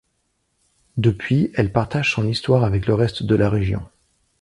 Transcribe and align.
Depuis 0.97 1.51
elle 1.53 1.71
partage 1.71 2.11
son 2.15 2.27
histoire 2.27 2.63
avec 2.63 2.87
le 2.87 2.95
reste 2.95 3.21
de 3.21 3.35
la 3.35 3.51
région. 3.51 3.83